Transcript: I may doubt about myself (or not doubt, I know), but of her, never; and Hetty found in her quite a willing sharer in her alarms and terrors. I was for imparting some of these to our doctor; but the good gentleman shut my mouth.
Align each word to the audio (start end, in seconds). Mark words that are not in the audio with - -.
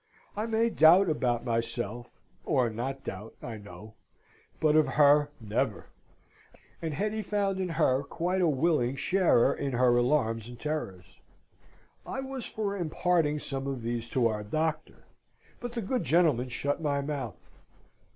I 0.35 0.47
may 0.47 0.71
doubt 0.71 1.09
about 1.11 1.45
myself 1.45 2.09
(or 2.43 2.71
not 2.71 3.03
doubt, 3.03 3.35
I 3.43 3.57
know), 3.57 3.93
but 4.59 4.75
of 4.75 4.87
her, 4.87 5.29
never; 5.39 5.89
and 6.81 6.95
Hetty 6.95 7.21
found 7.21 7.59
in 7.59 7.69
her 7.69 8.01
quite 8.01 8.41
a 8.41 8.47
willing 8.47 8.95
sharer 8.95 9.53
in 9.53 9.73
her 9.73 9.95
alarms 9.95 10.47
and 10.49 10.59
terrors. 10.59 11.21
I 12.03 12.19
was 12.19 12.47
for 12.47 12.75
imparting 12.75 13.37
some 13.37 13.67
of 13.67 13.83
these 13.83 14.09
to 14.09 14.25
our 14.25 14.41
doctor; 14.43 15.05
but 15.59 15.73
the 15.73 15.83
good 15.83 16.03
gentleman 16.03 16.49
shut 16.49 16.81
my 16.81 17.01
mouth. 17.01 17.51